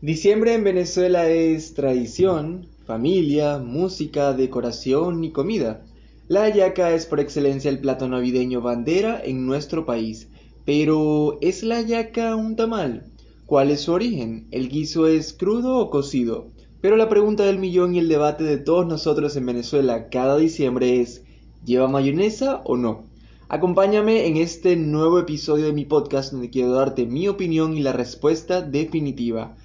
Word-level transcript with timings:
Diciembre 0.00 0.54
en 0.54 0.62
Venezuela 0.62 1.28
es 1.28 1.74
tradición, 1.74 2.68
familia, 2.86 3.58
música, 3.58 4.32
decoración 4.32 5.24
y 5.24 5.32
comida. 5.32 5.82
La 6.28 6.42
hallaca 6.42 6.92
es 6.92 7.04
por 7.04 7.18
excelencia 7.18 7.68
el 7.68 7.80
plato 7.80 8.06
navideño 8.06 8.60
bandera 8.60 9.20
en 9.20 9.44
nuestro 9.44 9.86
país. 9.86 10.28
Pero, 10.64 11.38
¿es 11.40 11.64
la 11.64 11.78
hallaca 11.78 12.36
un 12.36 12.54
tamal? 12.54 13.06
¿Cuál 13.44 13.72
es 13.72 13.80
su 13.80 13.92
origen? 13.92 14.46
¿El 14.52 14.68
guiso 14.68 15.08
es 15.08 15.32
crudo 15.32 15.78
o 15.78 15.90
cocido? 15.90 16.46
Pero 16.80 16.94
la 16.94 17.08
pregunta 17.08 17.44
del 17.44 17.58
millón 17.58 17.96
y 17.96 17.98
el 17.98 18.06
debate 18.06 18.44
de 18.44 18.58
todos 18.58 18.86
nosotros 18.86 19.34
en 19.34 19.46
Venezuela 19.46 20.10
cada 20.10 20.36
diciembre 20.36 21.00
es, 21.00 21.24
¿lleva 21.64 21.88
mayonesa 21.88 22.62
o 22.64 22.76
no? 22.76 23.06
Acompáñame 23.48 24.28
en 24.28 24.36
este 24.36 24.76
nuevo 24.76 25.18
episodio 25.18 25.64
de 25.64 25.72
mi 25.72 25.86
podcast 25.86 26.30
donde 26.30 26.50
quiero 26.50 26.70
darte 26.70 27.04
mi 27.04 27.26
opinión 27.26 27.76
y 27.76 27.80
la 27.80 27.92
respuesta 27.92 28.62
definitiva 28.62 29.56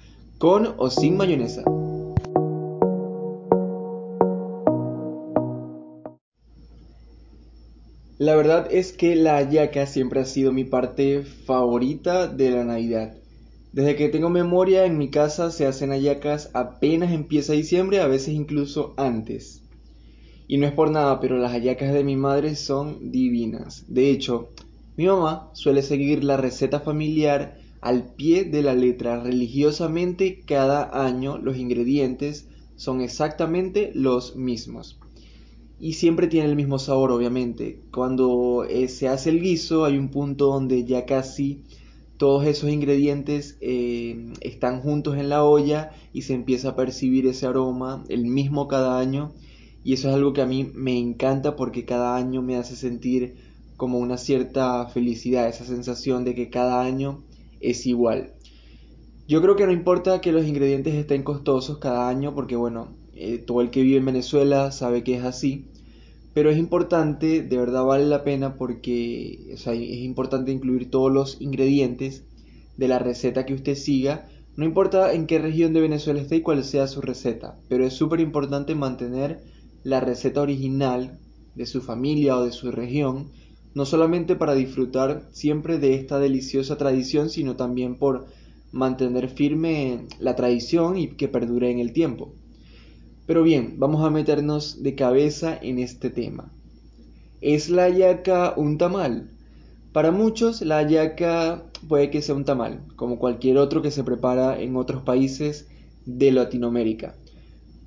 con 0.44 0.74
o 0.76 0.90
sin 0.90 1.16
mayonesa. 1.16 1.62
La 8.18 8.36
verdad 8.36 8.68
es 8.70 8.92
que 8.92 9.16
la 9.16 9.38
hallaca 9.38 9.86
siempre 9.86 10.20
ha 10.20 10.26
sido 10.26 10.52
mi 10.52 10.64
parte 10.64 11.22
favorita 11.22 12.26
de 12.26 12.50
la 12.50 12.62
Navidad. 12.62 13.16
Desde 13.72 13.96
que 13.96 14.10
tengo 14.10 14.28
memoria 14.28 14.84
en 14.84 14.98
mi 14.98 15.08
casa 15.08 15.50
se 15.50 15.66
hacen 15.66 15.92
hallacas 15.92 16.50
apenas 16.52 17.14
empieza 17.14 17.54
diciembre, 17.54 18.00
a 18.00 18.06
veces 18.06 18.34
incluso 18.34 18.92
antes. 18.98 19.62
Y 20.46 20.58
no 20.58 20.66
es 20.66 20.74
por 20.74 20.90
nada, 20.90 21.20
pero 21.20 21.38
las 21.38 21.52
hallacas 21.52 21.94
de 21.94 22.04
mi 22.04 22.16
madre 22.16 22.54
son 22.54 23.10
divinas. 23.10 23.86
De 23.88 24.10
hecho, 24.10 24.50
mi 24.98 25.06
mamá 25.06 25.48
suele 25.54 25.80
seguir 25.80 26.22
la 26.22 26.36
receta 26.36 26.80
familiar 26.80 27.63
al 27.84 28.14
pie 28.14 28.44
de 28.44 28.62
la 28.62 28.74
letra. 28.74 29.22
Religiosamente 29.22 30.40
cada 30.46 31.04
año 31.04 31.36
los 31.36 31.58
ingredientes 31.58 32.48
son 32.76 33.02
exactamente 33.02 33.92
los 33.94 34.36
mismos. 34.36 34.98
Y 35.78 35.92
siempre 35.92 36.26
tiene 36.26 36.48
el 36.48 36.56
mismo 36.56 36.78
sabor, 36.78 37.12
obviamente. 37.12 37.82
Cuando 37.92 38.64
eh, 38.64 38.88
se 38.88 39.08
hace 39.08 39.28
el 39.28 39.42
guiso 39.42 39.84
hay 39.84 39.98
un 39.98 40.08
punto 40.08 40.46
donde 40.46 40.84
ya 40.84 41.04
casi 41.04 41.62
todos 42.16 42.46
esos 42.46 42.70
ingredientes 42.70 43.58
eh, 43.60 44.32
están 44.40 44.80
juntos 44.80 45.18
en 45.18 45.28
la 45.28 45.44
olla 45.44 45.90
y 46.14 46.22
se 46.22 46.32
empieza 46.32 46.70
a 46.70 46.76
percibir 46.76 47.26
ese 47.26 47.46
aroma, 47.46 48.02
el 48.08 48.24
mismo 48.24 48.66
cada 48.66 48.98
año. 48.98 49.34
Y 49.84 49.92
eso 49.92 50.08
es 50.08 50.14
algo 50.14 50.32
que 50.32 50.40
a 50.40 50.46
mí 50.46 50.70
me 50.72 50.98
encanta 50.98 51.54
porque 51.54 51.84
cada 51.84 52.16
año 52.16 52.40
me 52.40 52.56
hace 52.56 52.76
sentir 52.76 53.34
como 53.76 53.98
una 53.98 54.16
cierta 54.16 54.86
felicidad, 54.86 55.48
esa 55.48 55.66
sensación 55.66 56.24
de 56.24 56.34
que 56.34 56.48
cada 56.48 56.80
año 56.80 57.22
es 57.60 57.86
igual. 57.86 58.34
Yo 59.26 59.40
creo 59.40 59.56
que 59.56 59.66
no 59.66 59.72
importa 59.72 60.20
que 60.20 60.32
los 60.32 60.44
ingredientes 60.46 60.94
estén 60.94 61.22
costosos 61.22 61.78
cada 61.78 62.08
año, 62.08 62.34
porque 62.34 62.56
bueno, 62.56 62.96
eh, 63.14 63.38
todo 63.38 63.60
el 63.60 63.70
que 63.70 63.82
vive 63.82 63.98
en 63.98 64.04
Venezuela 64.04 64.70
sabe 64.70 65.02
que 65.02 65.16
es 65.16 65.24
así, 65.24 65.68
pero 66.34 66.50
es 66.50 66.58
importante, 66.58 67.42
de 67.42 67.56
verdad 67.56 67.84
vale 67.84 68.06
la 68.06 68.24
pena 68.24 68.56
porque 68.56 69.52
es 69.52 69.66
importante 69.66 70.52
incluir 70.52 70.90
todos 70.90 71.12
los 71.12 71.40
ingredientes 71.40 72.24
de 72.76 72.88
la 72.88 72.98
receta 72.98 73.46
que 73.46 73.54
usted 73.54 73.76
siga, 73.76 74.28
no 74.56 74.64
importa 74.64 75.12
en 75.14 75.26
qué 75.26 75.38
región 75.38 75.72
de 75.72 75.80
Venezuela 75.80 76.20
esté 76.20 76.36
y 76.36 76.42
cuál 76.42 76.64
sea 76.64 76.86
su 76.86 77.00
receta, 77.00 77.58
pero 77.68 77.86
es 77.86 77.94
súper 77.94 78.20
importante 78.20 78.74
mantener 78.74 79.42
la 79.84 80.00
receta 80.00 80.42
original 80.42 81.18
de 81.54 81.66
su 81.66 81.80
familia 81.82 82.36
o 82.36 82.44
de 82.44 82.52
su 82.52 82.70
región 82.70 83.30
no 83.74 83.84
solamente 83.84 84.36
para 84.36 84.54
disfrutar 84.54 85.28
siempre 85.32 85.78
de 85.78 85.94
esta 85.94 86.18
deliciosa 86.18 86.76
tradición, 86.76 87.28
sino 87.28 87.56
también 87.56 87.96
por 87.96 88.26
mantener 88.72 89.28
firme 89.28 90.06
la 90.18 90.36
tradición 90.36 90.96
y 90.96 91.08
que 91.08 91.28
perdure 91.28 91.70
en 91.70 91.78
el 91.78 91.92
tiempo. 91.92 92.32
Pero 93.26 93.42
bien, 93.42 93.74
vamos 93.78 94.04
a 94.04 94.10
meternos 94.10 94.82
de 94.82 94.94
cabeza 94.94 95.58
en 95.60 95.78
este 95.78 96.10
tema. 96.10 96.52
¿Es 97.40 97.68
la 97.68 97.84
hallaca 97.84 98.54
un 98.56 98.78
tamal? 98.78 99.30
Para 99.92 100.10
muchos 100.10 100.60
la 100.62 100.78
hallaca 100.78 101.64
puede 101.88 102.10
que 102.10 102.22
sea 102.22 102.34
un 102.34 102.44
tamal, 102.44 102.80
como 102.96 103.18
cualquier 103.18 103.58
otro 103.58 103.82
que 103.82 103.90
se 103.90 104.04
prepara 104.04 104.60
en 104.60 104.76
otros 104.76 105.02
países 105.02 105.68
de 106.04 106.32
Latinoamérica. 106.32 107.14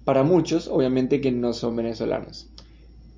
Para 0.06 0.24
muchos, 0.24 0.68
obviamente 0.68 1.22
que 1.22 1.32
no 1.32 1.54
son 1.54 1.76
venezolanos. 1.76 2.50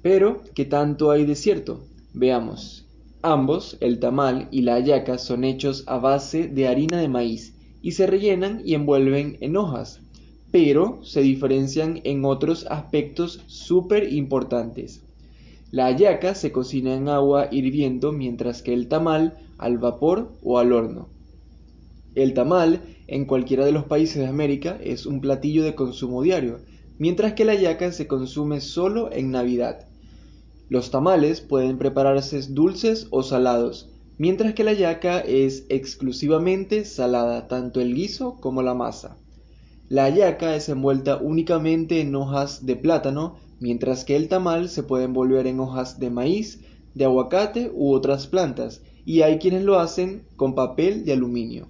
Pero, 0.02 0.41
¿qué 0.56 0.66
tanto 0.66 1.12
hay 1.12 1.25
de 1.25 1.35
cierto? 1.35 1.84
Veamos. 2.14 2.86
Ambos, 3.22 3.78
el 3.81 4.00
tamal 4.00 4.47
y 4.52 4.62
la 4.62 4.75
hallaca, 4.75 5.18
son 5.18 5.44
hechos 5.44 5.84
a 5.88 5.97
base 5.97 6.47
de 6.47 6.68
harina 6.68 7.00
de 7.00 7.08
maíz 7.08 7.53
y 7.81 7.92
se 7.92 8.08
rellenan 8.08 8.62
y 8.66 8.74
envuelven 8.74 9.38
en 9.42 9.58
hojas, 9.58 10.02
pero 10.52 11.03
se 11.03 11.22
diferencian 11.22 12.02
en 12.03 12.25
otros 12.25 12.66
aspectos 12.70 13.44
súper 13.47 14.12
importantes. 14.12 15.03
La 15.72 15.86
hallaca 15.86 16.34
se 16.34 16.52
cocina 16.52 16.96
en 16.96 17.09
agua 17.09 17.47
hirviendo 17.52 18.12
mientras 18.12 18.64
que 18.64 18.74
el 18.74 18.88
tamal 18.88 19.38
al 19.59 19.78
vapor 19.78 20.31
o 20.41 20.58
al 20.58 20.74
horno. 20.74 21.09
El 22.16 22.34
tamal 22.34 22.81
en 23.06 23.26
cualquiera 23.26 23.66
de 23.66 23.72
los 23.72 23.86
países 23.86 24.18
de 24.18 24.28
América 24.28 24.80
es 24.81 25.06
un 25.06 25.22
platillo 25.22 25.64
de 25.64 25.76
consumo 25.76 26.24
diario, 26.24 26.62
mientras 26.97 27.34
que 27.34 27.46
la 27.46 27.52
hallaca 27.52 27.91
se 27.91 28.08
consume 28.08 28.62
solo 28.62 29.12
en 29.12 29.30
Navidad. 29.30 29.88
Los 30.69 30.91
tamales 30.91 31.41
pueden 31.41 31.80
prepararse 31.80 32.40
dulces 32.47 33.07
o 33.09 33.24
salados, 33.24 33.90
mientras 34.19 34.53
que 34.53 34.63
la 34.63 34.74
yaca 34.74 35.19
es 35.19 35.66
exclusivamente 35.69 36.85
salada, 36.85 37.47
tanto 37.47 37.81
el 37.81 37.96
guiso 37.96 38.35
como 38.40 38.62
la 38.62 38.75
masa. 38.75 39.18
La 39.88 40.08
yaca 40.09 40.56
es 40.56 40.69
envuelta 40.69 41.18
únicamente 41.18 42.02
en 42.02 42.13
hojas 42.13 42.68
de 42.68 42.75
plátano, 42.75 43.38
mientras 43.59 44.06
que 44.06 44.16
el 44.16 44.28
tamal 44.28 44.69
se 44.69 44.84
puede 44.84 45.06
envolver 45.06 45.47
en 45.47 45.59
hojas 45.59 46.00
de 46.00 46.12
maíz, 46.12 46.62
de 46.94 47.06
aguacate 47.06 47.72
u 47.74 47.91
otras 47.91 48.28
plantas, 48.28 48.84
y 49.06 49.24
hay 49.24 49.40
quienes 49.40 49.63
lo 49.63 49.79
hacen 49.79 50.22
con 50.35 50.53
papel 50.53 51.03
de 51.03 51.13
aluminio. 51.13 51.68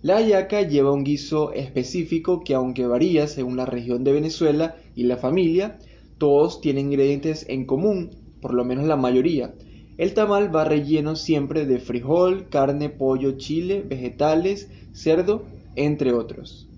La 0.00 0.20
yaca 0.20 0.62
lleva 0.62 0.92
un 0.92 1.02
guiso 1.02 1.52
específico 1.52 2.44
que 2.44 2.54
aunque 2.54 2.86
varía 2.86 3.26
según 3.26 3.56
la 3.56 3.66
región 3.66 4.04
de 4.04 4.12
Venezuela 4.12 4.76
y 4.94 5.02
la 5.02 5.16
familia, 5.16 5.80
todos 6.18 6.60
tienen 6.60 6.86
ingredientes 6.86 7.44
en 7.48 7.66
común, 7.66 8.10
por 8.40 8.54
lo 8.54 8.64
menos 8.64 8.86
la 8.86 8.96
mayoría. 8.96 9.54
El 9.96 10.14
tamal 10.14 10.54
va 10.54 10.64
relleno 10.64 11.16
siempre 11.16 11.66
de 11.66 11.78
frijol, 11.78 12.48
carne, 12.48 12.88
pollo, 12.90 13.36
chile, 13.36 13.82
vegetales, 13.84 14.70
cerdo, 14.92 15.46
entre 15.74 16.12
otros. 16.12 16.68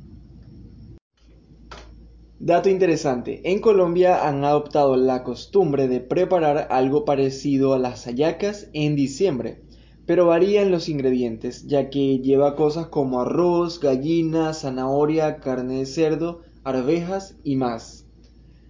Dato 2.41 2.69
interesante, 2.69 3.41
en 3.53 3.61
Colombia 3.61 4.27
han 4.27 4.45
adoptado 4.45 4.97
la 4.97 5.23
costumbre 5.23 5.87
de 5.87 6.01
preparar 6.01 6.67
algo 6.71 7.05
parecido 7.05 7.73
a 7.73 7.79
las 7.79 8.05
hallacas 8.07 8.69
en 8.73 8.97
diciembre, 8.97 9.63
pero 10.07 10.27
varían 10.27 10.73
los 10.73 10.89
ingredientes, 10.89 11.63
ya 11.69 11.89
que 11.89 12.19
lleva 12.19 12.57
cosas 12.57 12.89
como 12.89 13.21
arroz, 13.21 13.79
gallina, 13.79 14.55
zanahoria, 14.55 15.39
carne 15.39 15.79
de 15.81 15.87
cerdo, 15.87 16.43
arvejas 16.65 17.37
y 17.45 17.55
más. 17.57 18.09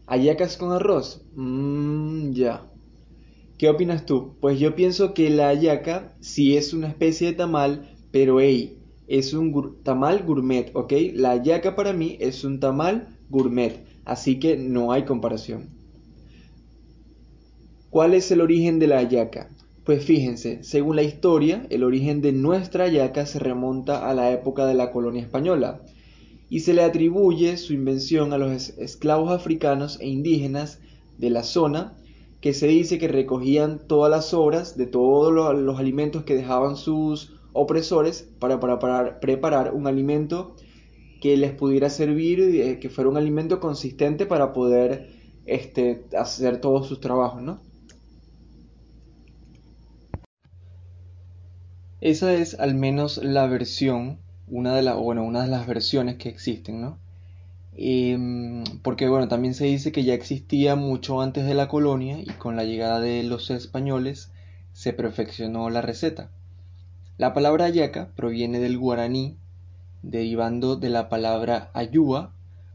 ¿Hallacas 0.07 0.57
con 0.57 0.73
arroz? 0.73 1.27
Mmm, 1.33 2.33
ya. 2.33 2.70
¿Qué 3.61 3.69
opinas 3.69 4.07
tú? 4.07 4.37
Pues 4.41 4.59
yo 4.59 4.75
pienso 4.75 5.13
que 5.13 5.29
la 5.29 5.49
hallaca 5.49 6.15
sí 6.21 6.57
es 6.57 6.73
una 6.73 6.89
especie 6.89 7.27
de 7.27 7.35
tamal, 7.35 7.95
pero 8.11 8.41
hey, 8.41 8.79
es 9.07 9.35
un 9.35 9.83
tamal 9.83 10.23
gourmet, 10.23 10.71
¿ok? 10.73 10.95
La 11.13 11.33
hallaca 11.33 11.77
para 11.77 11.93
mí 11.93 12.17
es 12.21 12.43
un 12.43 12.59
tamal 12.59 13.19
gourmet, 13.29 13.85
así 14.07 14.39
que 14.39 14.57
no 14.57 14.93
hay 14.93 15.05
comparación. 15.05 15.69
¿Cuál 17.91 18.15
es 18.15 18.31
el 18.31 18.41
origen 18.41 18.79
de 18.79 18.87
la 18.87 18.97
hallaca? 18.97 19.51
Pues 19.85 20.07
fíjense, 20.07 20.65
según 20.65 20.97
la 20.97 21.03
historia, 21.03 21.67
el 21.69 21.85
origen 21.85 22.23
de 22.23 22.33
nuestra 22.33 22.85
hallaca 22.85 23.27
se 23.27 23.41
remonta 23.41 24.09
a 24.09 24.15
la 24.15 24.33
época 24.33 24.65
de 24.65 24.73
la 24.73 24.91
colonia 24.91 25.21
española 25.21 25.83
y 26.49 26.61
se 26.61 26.73
le 26.73 26.83
atribuye 26.83 27.59
su 27.59 27.75
invención 27.75 28.33
a 28.33 28.39
los 28.39 28.71
esclavos 28.79 29.31
africanos 29.31 29.99
e 30.01 30.09
indígenas 30.09 30.79
de 31.19 31.29
la 31.29 31.43
zona 31.43 32.00
que 32.41 32.55
se 32.55 32.67
dice 32.67 32.99
que 32.99 33.09
recogían 33.09 33.87
todas 33.87 34.11
las 34.11 34.33
obras 34.33 34.77
de 34.77 34.87
todos 34.87 35.33
los, 35.33 35.79
alimentos 35.79 36.25
que 36.25 36.35
dejaban 36.35 36.77
sus 36.77 37.35
opresores 37.53 38.29
para, 38.39 38.59
preparar 39.21 39.75
un 39.75 39.87
alimento 39.87 40.57
que 41.21 41.37
les 41.37 41.53
pudiera 41.53 41.91
servir, 41.91 42.41
eh, 42.41 42.79
que 42.79 42.89
fuera 42.89 43.11
un 43.11 43.19
alimento 43.19 43.61
consistente 43.61 44.25
para 44.25 44.53
poder 44.55 45.11
este, 45.45 46.07
hacer 46.19 46.61
todos 46.61 46.87
sus 46.87 47.01
trabajos, 47.01 47.43
¿no? 47.43 47.61
Esa 52.01 52.33
es 52.33 52.59
al 52.59 52.75
menos 52.75 53.19
la 53.19 53.47
versión, 53.47 54.21
una 54.49 54.75
de, 54.75 54.81
la, 54.81 54.95
bueno, 54.95 55.23
una 55.23 55.43
de 55.43 55.49
las 55.49 55.67
versiones 55.67 56.17
que 56.17 56.31
existen, 56.31 56.81
¿no? 56.81 56.99
Em, 57.77 58.65
porque 58.83 59.09
bueno, 59.09 59.29
también 59.29 59.55
se 59.55 59.65
dice 59.65 59.93
que 59.93 60.05
ya 60.05 60.15
existía 60.15 60.77
mucho 60.77 61.21
antes 61.21 61.47
de 61.47 61.55
la 61.55 61.69
colonia 61.69 62.19
y 62.21 62.27
con 62.27 62.57
la 62.57 62.65
llegada 62.65 63.01
de 63.01 63.23
los 63.23 63.51
españoles 63.51 64.33
se 64.73 64.93
perfeccionó 64.93 65.71
la 65.71 65.83
receta. 65.83 66.31
La 67.19 67.35
palabra 67.35 67.69
yaca 67.69 68.11
proviene 68.17 68.61
del 68.61 68.79
guaraní 68.79 69.37
derivando 70.03 70.77
de 70.77 70.89
la 70.89 71.09
palabra 71.09 71.71
ayúa 71.75 72.33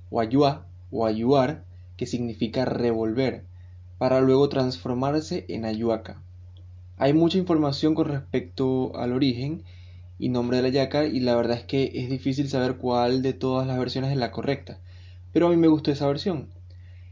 o 0.09 0.19
ayúa 0.19 0.65
o 0.92 1.06
ayuar, 1.06 1.63
que 1.98 2.06
significa 2.06 2.65
revolver, 2.65 3.44
para 3.98 4.21
luego 4.21 4.50
transformarse 4.50 5.45
en 5.50 5.65
ayuaca. 5.65 6.21
Hay 6.98 7.13
mucha 7.13 7.38
información 7.38 7.95
con 7.95 8.07
respecto 8.07 8.95
al 8.98 9.13
origen 9.13 9.63
y 10.19 10.30
nombre 10.30 10.57
de 10.57 10.63
la 10.63 10.69
yaca 10.69 11.06
y 11.06 11.19
la 11.19 11.36
verdad 11.36 11.57
es 11.57 11.63
que 11.63 11.91
es 11.95 12.09
difícil 12.09 12.48
saber 12.50 12.77
cuál 12.77 13.21
de 13.21 13.33
todas 13.33 13.68
las 13.68 13.77
versiones 13.77 14.12
es 14.12 14.18
la 14.18 14.31
correcta, 14.31 14.80
pero 15.36 15.48
a 15.48 15.50
mí 15.50 15.58
me 15.58 15.68
gustó 15.68 15.92
esa 15.92 16.08
versión. 16.08 16.48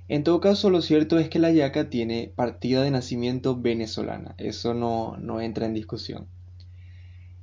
En 0.08 0.24
todo 0.24 0.40
caso, 0.40 0.70
lo 0.70 0.82
cierto 0.82 1.20
es 1.20 1.28
que 1.28 1.40
la 1.40 1.52
yaca 1.52 1.90
tiene 1.90 2.32
partida 2.34 2.82
de 2.82 2.90
nacimiento 2.90 3.60
venezolana, 3.60 4.34
eso 4.38 4.74
no, 4.74 5.18
no 5.18 5.42
entra 5.42 5.66
en 5.66 5.74
discusión. 5.74 6.28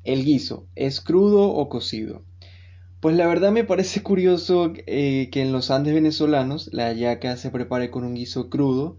El 0.05 0.25
guiso, 0.25 0.69
¿es 0.77 1.03
crudo 1.03 1.50
o 1.50 1.69
cocido? 1.69 2.23
Pues 3.00 3.15
la 3.15 3.27
verdad 3.27 3.53
me 3.53 3.65
parece 3.65 4.03
curioso 4.03 4.73
eh, 4.87 5.29
que 5.31 5.43
en 5.43 5.53
los 5.53 5.71
Andes 5.71 5.93
venezolanos 5.93 6.71
la 6.73 6.91
yaca 6.94 7.37
se 7.37 7.50
prepare 7.50 7.91
con 7.91 8.03
un 8.03 8.15
guiso 8.15 8.49
crudo 8.49 8.97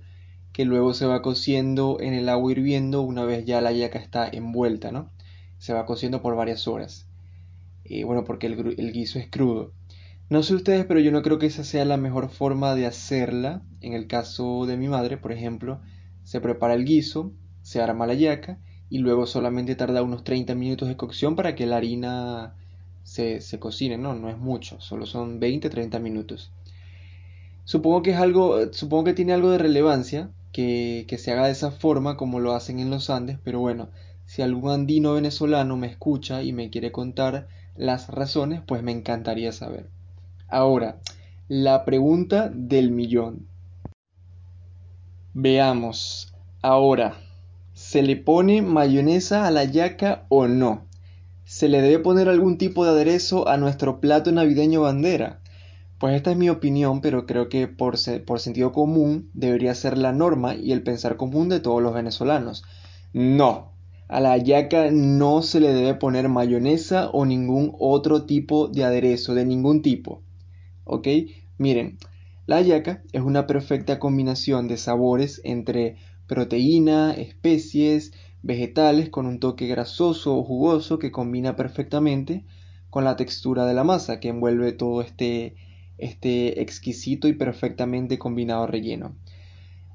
que 0.53 0.65
luego 0.65 0.93
se 0.93 1.07
va 1.07 1.23
cociendo 1.23 1.97
en 1.99 2.13
el 2.13 2.29
agua 2.29 2.51
hirviendo 2.51 3.01
una 3.01 3.25
vez 3.25 3.43
ya 3.43 3.59
la 3.59 3.71
yaca 3.71 3.97
está 3.97 4.29
envuelta, 4.31 4.91
¿no? 4.91 5.09
Se 5.57 5.73
va 5.73 5.87
cociendo 5.87 6.21
por 6.21 6.35
varias 6.35 6.67
horas. 6.67 7.07
Eh, 7.85 8.03
bueno, 8.03 8.23
porque 8.23 8.45
el, 8.45 8.75
el 8.77 8.91
guiso 8.91 9.17
es 9.17 9.27
crudo. 9.31 9.73
No 10.31 10.43
sé 10.43 10.55
ustedes, 10.55 10.85
pero 10.85 11.01
yo 11.01 11.11
no 11.11 11.23
creo 11.23 11.39
que 11.39 11.47
esa 11.47 11.65
sea 11.65 11.83
la 11.83 11.97
mejor 11.97 12.29
forma 12.29 12.73
de 12.73 12.85
hacerla. 12.85 13.63
En 13.81 13.91
el 13.91 14.07
caso 14.07 14.65
de 14.65 14.77
mi 14.77 14.87
madre, 14.87 15.17
por 15.17 15.33
ejemplo, 15.33 15.81
se 16.23 16.39
prepara 16.39 16.73
el 16.73 16.85
guiso, 16.85 17.33
se 17.63 17.81
arma 17.81 18.07
la 18.07 18.13
yaca 18.13 18.57
y 18.89 18.99
luego 18.99 19.27
solamente 19.27 19.75
tarda 19.75 20.01
unos 20.01 20.23
30 20.23 20.55
minutos 20.55 20.87
de 20.87 20.95
cocción 20.95 21.35
para 21.35 21.53
que 21.53 21.65
la 21.65 21.75
harina 21.75 22.55
se, 23.03 23.41
se 23.41 23.59
cocine, 23.59 23.97
¿no? 23.97 24.15
No 24.15 24.29
es 24.29 24.37
mucho, 24.37 24.79
solo 24.79 25.05
son 25.05 25.41
20-30 25.41 25.99
minutos. 25.99 26.49
Supongo 27.65 28.01
que 28.01 28.11
es 28.11 28.17
algo, 28.17 28.71
supongo 28.71 29.03
que 29.03 29.13
tiene 29.13 29.33
algo 29.33 29.51
de 29.51 29.57
relevancia 29.57 30.31
que, 30.53 31.03
que 31.09 31.17
se 31.17 31.33
haga 31.33 31.47
de 31.47 31.51
esa 31.51 31.71
forma 31.71 32.15
como 32.15 32.39
lo 32.39 32.53
hacen 32.53 32.79
en 32.79 32.89
los 32.89 33.09
Andes, 33.09 33.37
pero 33.43 33.59
bueno, 33.59 33.89
si 34.25 34.41
algún 34.41 34.71
andino 34.71 35.15
venezolano 35.15 35.75
me 35.75 35.87
escucha 35.87 36.41
y 36.41 36.53
me 36.53 36.69
quiere 36.69 36.93
contar 36.93 37.49
las 37.75 38.07
razones, 38.07 38.61
pues 38.65 38.81
me 38.81 38.93
encantaría 38.93 39.51
saber. 39.51 39.89
Ahora, 40.51 41.01
la 41.47 41.85
pregunta 41.85 42.51
del 42.53 42.91
millón. 42.91 43.47
Veamos. 45.33 46.33
Ahora, 46.61 47.15
¿Se 47.73 48.03
le 48.03 48.15
pone 48.15 48.61
mayonesa 48.61 49.47
a 49.47 49.51
la 49.51 49.63
yaca 49.63 50.25
o 50.29 50.47
no? 50.47 50.85
¿Se 51.45 51.67
le 51.67 51.81
debe 51.81 51.97
poner 51.97 52.29
algún 52.29 52.57
tipo 52.57 52.85
de 52.85 52.91
aderezo 52.91 53.47
a 53.47 53.57
nuestro 53.57 53.99
plato 53.99 54.31
navideño 54.31 54.81
bandera? 54.81 55.39
Pues 55.97 56.15
esta 56.15 56.31
es 56.31 56.37
mi 56.37 56.49
opinión, 56.49 57.01
pero 57.01 57.25
creo 57.25 57.49
que 57.49 57.67
por, 57.67 57.97
sentido 57.97 58.71
común 58.71 59.31
debería 59.33 59.73
ser 59.73 59.97
la 59.97 60.11
norma 60.11 60.53
y 60.53 60.73
el 60.73 60.83
pensar 60.83 61.17
común 61.17 61.49
de 61.49 61.59
todos 61.59 61.81
los 61.81 61.93
venezolanos. 61.93 62.63
No, 63.13 63.71
a 64.09 64.19
la 64.19 64.37
yaca 64.37 64.91
no 64.91 65.41
se 65.41 65.59
le 65.59 65.73
debe 65.73 65.95
poner 65.95 66.29
mayonesa 66.29 67.09
o 67.09 67.25
ningún 67.25 67.73
otro 67.79 68.25
tipo 68.25 68.67
de 68.67 68.83
aderezo, 68.83 69.33
de 69.33 69.45
ningún 69.45 69.81
tipo. 69.81 70.21
¿Ok? 70.83 71.07
Miren, 71.57 71.97
la 72.47 72.61
yaca 72.61 73.03
es 73.13 73.21
una 73.21 73.47
perfecta 73.47 73.99
combinación 73.99 74.67
de 74.67 74.77
sabores 74.77 75.41
entre 75.43 75.97
proteína, 76.27 77.13
especies, 77.13 78.13
vegetales 78.41 79.09
con 79.09 79.25
un 79.25 79.39
toque 79.39 79.67
grasoso 79.67 80.37
o 80.37 80.43
jugoso 80.43 80.99
que 80.99 81.11
combina 81.11 81.55
perfectamente 81.55 82.45
con 82.89 83.03
la 83.03 83.15
textura 83.15 83.65
de 83.65 83.73
la 83.73 83.83
masa 83.83 84.19
que 84.19 84.29
envuelve 84.29 84.73
todo 84.73 85.01
este, 85.01 85.55
este 85.97 86.61
exquisito 86.61 87.27
y 87.27 87.33
perfectamente 87.33 88.17
combinado 88.19 88.67
relleno. 88.67 89.15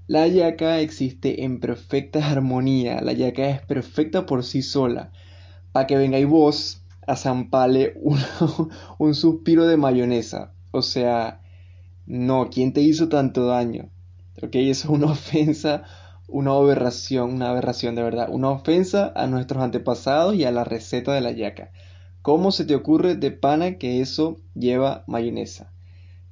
La 0.07 0.27
yaca 0.29 0.81
existe 0.81 1.45
en 1.45 1.59
perfecta 1.59 2.27
armonía, 2.31 3.01
la 3.01 3.13
yaca 3.13 3.51
es 3.51 3.63
perfecta 3.63 4.25
por 4.25 4.45
sí 4.45 4.63
sola. 4.63 5.13
Para 5.73 5.87
que 5.87 5.97
vengáis 5.97 6.27
vos 6.27 6.83
a 7.07 7.17
zampale 7.17 7.95
un 8.99 9.15
suspiro 9.15 9.67
de 9.67 9.77
mayonesa. 9.77 10.56
O 10.77 10.83
sea, 10.83 11.41
no, 12.07 12.51
¿quién 12.51 12.73
te 12.73 12.81
hizo 12.81 13.09
tanto 13.09 13.47
daño? 13.47 13.91
Ok, 14.43 14.57
eso 14.57 14.89
es 14.89 14.91
una 14.91 15.07
ofensa 15.13 15.85
una 16.29 16.53
aberración, 16.53 17.35
una 17.35 17.51
aberración 17.51 17.95
de 17.95 18.03
verdad, 18.03 18.29
una 18.31 18.51
ofensa 18.51 19.13
a 19.15 19.27
nuestros 19.27 19.63
antepasados 19.63 20.35
y 20.35 20.45
a 20.45 20.51
la 20.51 20.65
receta 20.65 21.13
de 21.13 21.21
la 21.21 21.31
yaca. 21.31 21.71
¿Cómo 22.23 22.51
se 22.51 22.65
te 22.65 22.75
ocurre 22.75 23.15
de 23.15 23.31
pana 23.31 23.79
que 23.79 24.01
eso 24.01 24.39
lleva 24.55 25.05
mayonesa? 25.07 25.73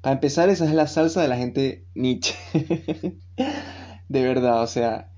Para 0.01 0.15
empezar, 0.15 0.49
esa 0.49 0.65
es 0.65 0.75
la 0.75 0.87
salsa 0.87 1.23
de 1.23 1.29
la 1.29 1.37
gente 1.37 1.87
Nietzsche. 1.95 2.35
de 4.09 4.23
verdad, 4.23 4.63
o 4.63 4.67
sea, 4.67 5.13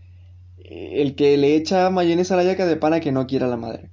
el 0.58 1.17
que 1.17 1.37
le 1.38 1.56
echa 1.56 1.88
mayonesa 1.90 2.34
a 2.34 2.37
la 2.37 2.44
yaca 2.44 2.67
de 2.67 2.76
pana 2.76 3.00
que 3.00 3.12
no 3.12 3.26
quiera 3.26 3.46
la 3.46 3.56
madre. 3.56 3.90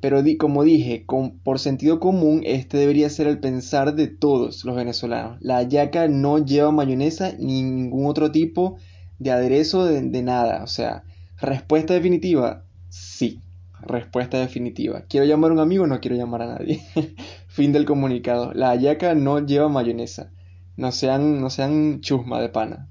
Pero 0.00 0.22
como 0.38 0.62
dije, 0.62 1.04
por 1.42 1.58
sentido 1.58 1.98
común, 1.98 2.42
este 2.44 2.78
debería 2.78 3.10
ser 3.10 3.26
el 3.26 3.40
pensar 3.40 3.94
de 3.96 4.06
todos 4.06 4.64
los 4.64 4.76
venezolanos. 4.76 5.38
La 5.40 5.62
yaca 5.64 6.06
no 6.06 6.38
lleva 6.38 6.70
mayonesa 6.70 7.32
ni 7.38 7.62
ningún 7.62 8.06
otro 8.06 8.30
tipo 8.30 8.76
de 9.18 9.32
aderezo 9.32 9.84
de, 9.86 10.22
nada. 10.22 10.62
O 10.62 10.68
sea, 10.68 11.02
respuesta 11.40 11.94
definitiva, 11.94 12.64
sí. 12.88 13.40
Respuesta 13.80 14.38
definitiva. 14.38 15.02
¿Quiero 15.08 15.26
llamar 15.26 15.50
a 15.50 15.54
un 15.54 15.60
amigo? 15.60 15.86
No 15.86 16.00
quiero 16.00 16.16
llamar 16.16 16.42
a 16.42 16.58
nadie. 16.58 16.80
fin 17.48 17.72
del 17.72 17.84
comunicado. 17.84 18.52
La 18.52 18.70
ayaca 18.70 19.14
no 19.14 19.44
lleva 19.44 19.68
mayonesa. 19.68 20.30
No 20.76 20.92
sean, 20.92 21.40
no 21.40 21.50
sean 21.50 22.00
chusma 22.00 22.40
de 22.40 22.48
pana. 22.48 22.88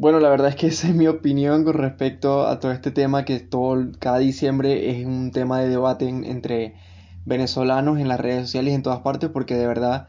Bueno, 0.00 0.20
la 0.20 0.28
verdad 0.28 0.50
es 0.50 0.54
que 0.54 0.66
esa 0.68 0.86
es 0.86 0.94
mi 0.94 1.08
opinión 1.08 1.64
con 1.64 1.74
respecto 1.74 2.46
a 2.46 2.60
todo 2.60 2.70
este 2.70 2.92
tema 2.92 3.24
que 3.24 3.40
todo, 3.40 3.90
cada 3.98 4.18
diciembre 4.18 4.90
es 4.90 5.04
un 5.04 5.32
tema 5.32 5.58
de 5.58 5.68
debate 5.68 6.08
entre 6.08 6.76
venezolanos 7.26 7.98
en 7.98 8.06
las 8.06 8.20
redes 8.20 8.42
sociales 8.42 8.70
y 8.72 8.74
en 8.76 8.84
todas 8.84 9.00
partes 9.00 9.28
porque 9.28 9.56
de 9.56 9.66
verdad 9.66 10.06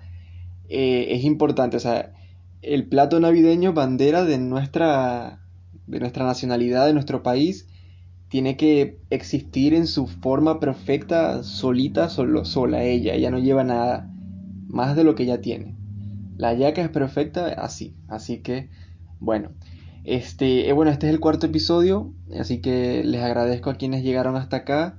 eh, 0.70 1.08
es 1.10 1.24
importante. 1.24 1.78
O 1.78 1.80
sea, 1.80 2.14
el 2.62 2.88
plato 2.88 3.20
navideño, 3.20 3.74
bandera 3.74 4.26
de 4.26 4.38
nuestra, 4.38 5.42
de 5.88 6.00
nuestra 6.00 6.24
nacionalidad, 6.24 6.86
de 6.86 6.94
nuestro 6.94 7.24
país, 7.24 7.68
tiene 8.28 8.58
que 8.58 9.00
existir 9.10 9.74
en 9.74 9.88
su 9.88 10.06
forma 10.06 10.60
perfecta, 10.60 11.42
solita, 11.42 12.10
solo, 12.10 12.46
sola 12.46 12.84
ella. 12.84 13.16
Ella 13.16 13.32
no 13.32 13.40
lleva 13.40 13.64
nada 13.64 14.08
más 14.68 14.96
de 14.96 15.04
lo 15.04 15.16
que 15.16 15.24
ella 15.24 15.42
tiene. 15.42 15.76
La 16.38 16.54
yaca 16.54 16.84
es 16.84 16.90
perfecta 16.90 17.48
así. 17.48 17.96
Así 18.08 18.44
que, 18.44 18.70
bueno. 19.20 19.50
Este, 20.04 20.70
eh, 20.70 20.74
bueno, 20.74 20.92
este 20.92 21.08
es 21.08 21.14
el 21.14 21.20
cuarto 21.20 21.46
episodio. 21.48 22.14
Así 22.40 22.62
que 22.62 23.04
les 23.04 23.22
agradezco 23.22 23.70
a 23.70 23.76
quienes 23.76 24.04
llegaron 24.04 24.36
hasta 24.36 24.58
acá. 24.58 24.98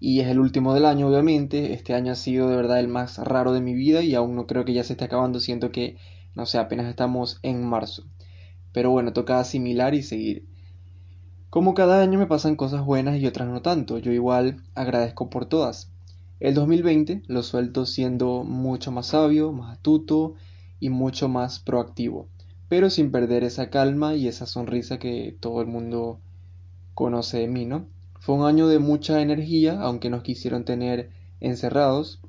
Y 0.00 0.20
es 0.20 0.28
el 0.28 0.40
último 0.40 0.74
del 0.74 0.86
año, 0.86 1.08
obviamente. 1.08 1.72
Este 1.72 1.94
año 1.94 2.12
ha 2.12 2.16
sido 2.16 2.48
de 2.48 2.56
verdad 2.56 2.80
el 2.80 2.88
más 2.88 3.18
raro 3.18 3.52
de 3.52 3.60
mi 3.60 3.74
vida. 3.74 4.02
Y 4.02 4.14
aún 4.14 4.34
no 4.34 4.46
creo 4.46 4.64
que 4.64 4.74
ya 4.74 4.84
se 4.84 4.94
esté 4.94 5.04
acabando. 5.04 5.40
Siento 5.40 5.70
que 5.70 5.96
no 6.34 6.46
sé, 6.46 6.58
apenas 6.58 6.86
estamos 6.86 7.38
en 7.42 7.64
marzo. 7.64 8.04
Pero 8.72 8.90
bueno, 8.90 9.12
toca 9.12 9.38
asimilar 9.38 9.94
y 9.94 10.02
seguir. 10.02 10.46
Como 11.50 11.74
cada 11.74 12.00
año 12.00 12.18
me 12.18 12.26
pasan 12.26 12.56
cosas 12.56 12.84
buenas 12.84 13.18
y 13.18 13.26
otras 13.26 13.48
no 13.48 13.60
tanto, 13.60 13.98
yo 13.98 14.12
igual 14.12 14.62
agradezco 14.74 15.28
por 15.28 15.44
todas. 15.44 15.92
El 16.40 16.54
2020 16.54 17.22
lo 17.26 17.42
suelto 17.42 17.84
siendo 17.84 18.42
mucho 18.44 18.90
más 18.90 19.08
sabio, 19.08 19.52
más 19.52 19.72
astuto 19.72 20.34
y 20.80 20.88
mucho 20.88 21.28
más 21.28 21.60
proactivo, 21.60 22.28
pero 22.72 22.88
sin 22.88 23.10
perder 23.10 23.44
esa 23.44 23.68
calma 23.68 24.14
y 24.16 24.28
esa 24.28 24.46
sonrisa 24.46 24.98
que 24.98 25.36
todo 25.40 25.60
el 25.60 25.66
mundo 25.66 26.20
conoce 26.94 27.40
de 27.40 27.46
mí, 27.46 27.66
¿no? 27.66 27.86
Fue 28.18 28.34
un 28.34 28.46
año 28.46 28.66
de 28.66 28.78
mucha 28.78 29.20
energía, 29.20 29.78
aunque 29.82 30.08
nos 30.08 30.22
quisieron 30.22 30.64
tener 30.64 31.10
encerrados. 31.40 32.22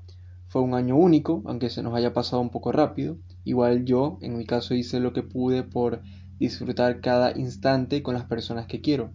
Fue 0.49 0.61
un 0.61 0.73
año 0.73 0.97
único, 0.97 1.43
aunque 1.45 1.69
se 1.69 1.81
nos 1.81 1.95
haya 1.95 2.11
pasado 2.13 2.41
un 2.41 2.49
poco 2.49 2.73
rápido. 2.73 3.15
Igual 3.45 3.85
yo, 3.85 4.17
en 4.19 4.37
mi 4.37 4.45
caso, 4.45 4.75
hice 4.75 4.99
lo 4.99 5.13
que 5.13 5.23
pude 5.23 5.63
por 5.63 6.01
disfrutar 6.39 6.99
cada 6.99 7.31
instante 7.39 8.03
con 8.03 8.13
las 8.13 8.25
personas 8.25 8.67
que 8.67 8.81
quiero. 8.81 9.11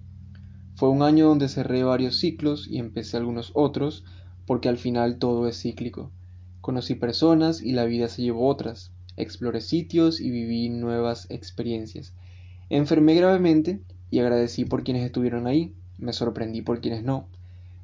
Fue 0.77 0.89
un 0.89 1.03
año 1.03 1.29
donde 1.29 1.51
cerré 1.51 1.85
varios 1.85 2.17
ciclos 2.17 2.67
y 2.71 2.79
empecé 2.79 3.19
algunos 3.19 3.51
otros, 3.53 4.03
porque 4.47 4.71
al 4.71 4.79
final 4.79 5.19
todo 5.19 5.47
es 5.47 5.61
cíclico. 5.61 6.11
Conocí 6.63 6.95
personas 6.95 7.61
y 7.61 7.73
la 7.73 7.85
vida 7.85 8.09
se 8.09 8.23
llevó 8.23 8.49
otras. 8.49 8.93
Exploré 9.19 9.61
sitios 9.61 10.21
y 10.21 10.31
viví 10.31 10.69
nuevas 10.69 11.27
experiencias. 11.29 12.15
Enfermé 12.71 13.17
gravemente 13.17 13.81
y 14.11 14.21
agradecí 14.21 14.65
por 14.65 14.85
quienes 14.85 15.05
estuvieron 15.05 15.49
ahí. 15.49 15.75
Me 15.99 16.13
sorprendí 16.13 16.63
por 16.63 16.81
quienes 16.81 17.03
no. 17.03 17.27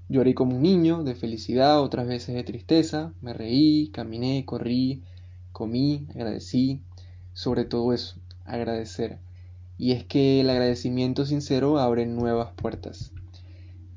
Lloré 0.08 0.34
como 0.34 0.54
un 0.56 0.62
niño, 0.62 1.02
de 1.02 1.16
felicidad, 1.16 1.82
otras 1.82 2.06
veces 2.06 2.36
de 2.36 2.44
tristeza. 2.44 3.12
Me 3.20 3.32
reí, 3.32 3.88
caminé, 3.88 4.44
corrí, 4.44 5.02
comí, 5.50 6.06
agradecí, 6.14 6.82
sobre 7.32 7.64
todo 7.64 7.92
eso, 7.92 8.16
agradecer. 8.44 9.18
Y 9.76 9.90
es 9.90 10.04
que 10.04 10.40
el 10.40 10.50
agradecimiento 10.50 11.26
sincero 11.26 11.78
abre 11.78 12.06
nuevas 12.06 12.52
puertas. 12.52 13.12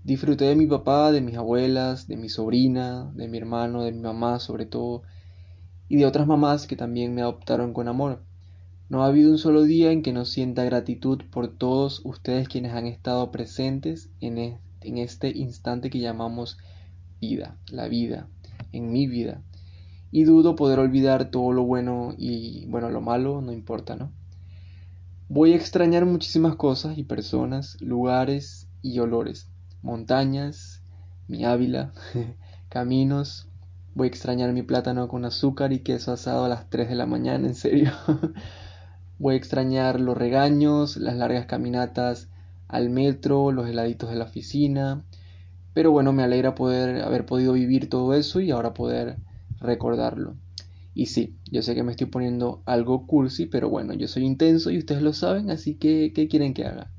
Disfruté 0.03 0.45
de 0.45 0.55
mi 0.55 0.65
papá, 0.65 1.11
de 1.11 1.21
mis 1.21 1.35
abuelas, 1.35 2.07
de 2.07 2.17
mi 2.17 2.29
sobrina, 2.29 3.11
de 3.13 3.27
mi 3.27 3.37
hermano, 3.37 3.83
de 3.83 3.91
mi 3.91 3.99
mamá 3.99 4.39
sobre 4.39 4.65
todo, 4.65 5.03
y 5.89 5.97
de 5.97 6.05
otras 6.05 6.27
mamás 6.27 6.67
que 6.67 6.75
también 6.75 7.13
me 7.13 7.21
adoptaron 7.21 7.73
con 7.73 7.87
amor. 7.87 8.21
No 8.89 9.03
ha 9.03 9.07
habido 9.07 9.31
un 9.31 9.37
solo 9.37 9.63
día 9.63 9.91
en 9.91 10.01
que 10.01 10.13
no 10.13 10.25
sienta 10.25 10.63
gratitud 10.63 11.21
por 11.29 11.47
todos 11.47 12.01
ustedes 12.05 12.47
quienes 12.47 12.73
han 12.73 12.87
estado 12.87 13.31
presentes 13.31 14.09
en, 14.21 14.59
este 14.81 15.29
instante 15.29 15.89
que 15.89 15.99
llamamos 15.99 16.57
vida, 17.19 17.57
la 17.69 17.87
vida, 17.87 18.27
en 18.71 18.91
mi 18.91 19.07
vida. 19.07 19.41
Y 20.11 20.23
dudo 20.23 20.55
poder 20.55 20.79
olvidar 20.79 21.31
todo 21.31 21.51
lo 21.51 21.63
bueno 21.63 22.15
y 22.17 22.65
bueno, 22.67 22.89
lo 22.89 23.01
malo 23.01 23.41
no 23.41 23.51
importa, 23.51 23.95
¿no? 23.97 24.11
Voy 25.27 25.51
a 25.51 25.57
extrañar 25.57 26.05
muchísimas 26.05 26.55
cosas 26.55 26.97
y 26.97 27.03
personas, 27.03 27.75
lugares 27.81 28.69
y 28.81 28.99
olores 28.99 29.49
montañas, 29.81 30.81
mi 31.27 31.45
Ávila, 31.45 31.93
caminos. 32.69 33.47
Voy 33.97 34.09
a 34.09 34.09
extrañar 34.09 34.53
mi 34.53 34.61
plátano 34.61 35.07
con 35.07 35.25
azúcar 35.25 35.73
y 35.73 35.79
queso 35.79 36.11
asado 36.11 36.45
a 36.45 36.47
las 36.47 36.69
3 36.69 36.87
de 36.87 36.93
la 36.93 37.07
mañana, 37.07 37.47
en 37.47 37.55
serio. 37.55 37.93
Voy 39.17 39.33
a 39.33 39.37
extrañar 39.39 39.99
los 39.99 40.15
regaños, 40.15 40.97
las 40.97 41.15
largas 41.15 41.47
caminatas 41.47 42.29
al 42.67 42.91
metro, 42.91 43.51
los 43.51 43.67
heladitos 43.67 44.11
de 44.11 44.17
la 44.17 44.25
oficina. 44.25 45.03
Pero 45.73 45.89
bueno, 45.89 46.13
me 46.13 46.21
alegra 46.21 46.53
poder 46.53 47.01
haber 47.01 47.25
podido 47.25 47.53
vivir 47.53 47.89
todo 47.89 48.13
eso 48.13 48.39
y 48.39 48.51
ahora 48.51 48.75
poder 48.75 49.17
recordarlo. 49.59 50.35
Y 50.93 51.07
sí, 51.07 51.35
yo 51.51 51.63
sé 51.63 51.73
que 51.73 51.81
me 51.81 51.89
estoy 51.89 52.05
poniendo 52.05 52.61
algo 52.67 53.07
cursi, 53.07 53.47
pero 53.47 53.67
bueno, 53.67 53.95
yo 53.95 54.07
soy 54.07 54.25
intenso 54.25 54.69
y 54.69 54.77
ustedes 54.77 55.01
lo 55.01 55.13
saben, 55.13 55.49
así 55.49 55.73
que 55.73 56.13
¿qué 56.13 56.27
quieren 56.27 56.53
que 56.53 56.65
haga? 56.65 56.91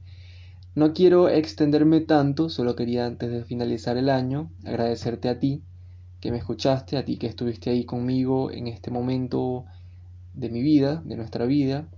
No 0.74 0.94
quiero 0.94 1.28
extenderme 1.28 2.00
tanto, 2.00 2.48
solo 2.48 2.74
quería 2.74 3.06
antes 3.06 3.30
de 3.30 3.44
finalizar 3.44 3.96
el 3.98 4.08
año 4.08 4.50
agradecerte 4.64 5.28
a 5.28 5.38
ti 5.38 5.62
que 6.20 6.30
me 6.30 6.38
escuchaste, 6.38 6.96
a 6.96 7.04
ti 7.04 7.16
que 7.16 7.26
estuviste 7.26 7.70
ahí 7.70 7.84
conmigo 7.84 8.50
en 8.50 8.66
este 8.66 8.90
momento 8.90 9.64
de 10.34 10.50
mi 10.50 10.62
vida, 10.62 11.02
de 11.04 11.16
nuestra 11.16 11.46
vida, 11.46 11.88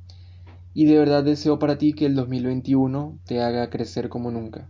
y 0.75 0.85
de 0.85 0.99
verdad 0.99 1.25
deseo 1.25 1.59
para 1.59 1.79
ti 1.79 1.93
que 1.93 2.07
el 2.07 2.15
2021 2.15 3.19
te 3.25 3.43
haga 3.43 3.71
crecer 3.71 4.09
como 4.09 4.31
nunca 4.31 4.69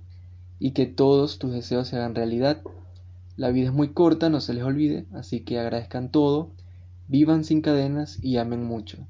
y 0.59 0.73
que 0.73 0.87
todos 0.87 1.39
tus 1.39 1.53
deseos 1.53 1.89
se 1.89 1.97
hagan 1.97 2.15
realidad. 2.15 2.63
La 3.37 3.51
vida 3.51 3.69
es 3.69 3.75
muy 3.75 3.93
corta, 3.93 4.29
no 4.29 4.41
se 4.41 4.55
les 4.55 4.63
olvide, 4.63 5.07
así 5.13 5.41
que 5.41 5.59
agradezcan 5.59 6.11
todo, 6.11 6.53
vivan 7.09 7.45
sin 7.45 7.63
cadenas 7.63 8.23
y 8.23 8.37
amen 8.37 8.65
mucho. 8.65 9.07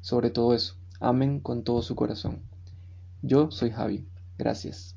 Sobre 0.00 0.30
todo 0.30 0.54
eso, 0.54 0.76
amen 1.00 1.40
con 1.40 1.64
todo 1.64 1.82
su 1.82 1.96
corazón. 1.96 2.40
Yo 3.22 3.50
soy 3.50 3.70
Javi. 3.70 4.06
Gracias. 4.38 4.96